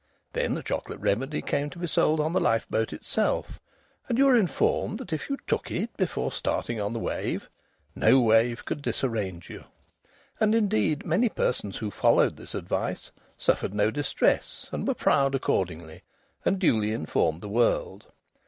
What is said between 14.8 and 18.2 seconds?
were proud accordingly, and duly informed the world.